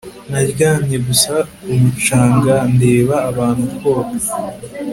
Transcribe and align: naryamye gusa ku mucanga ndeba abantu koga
naryamye 0.31 0.97
gusa 1.07 1.33
ku 1.63 1.71
mucanga 1.81 2.53
ndeba 2.73 3.15
abantu 3.29 3.63
koga 3.79 4.15